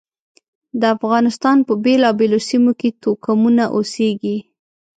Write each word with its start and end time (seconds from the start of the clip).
د 0.79 0.81
افغانستان 0.95 1.57
په 1.67 1.73
بېلابېلو 1.83 2.39
سیمو 2.49 2.71
کې 2.79 2.89
توکمونه 3.01 3.63
اوسېږي. 3.75 4.37